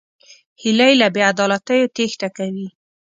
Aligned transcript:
هیلۍ 0.61 0.93
له 1.01 1.07
بېعدالتیو 1.15 1.91
تېښته 1.95 2.27
کوي 2.37 2.67